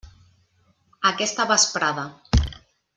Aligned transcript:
Aquesta 1.11 1.47
vesprada. 1.55 2.11